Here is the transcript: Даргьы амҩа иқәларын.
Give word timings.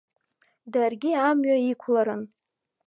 Даргьы 0.71 1.11
амҩа 1.29 1.57
иқәларын. 1.71 2.23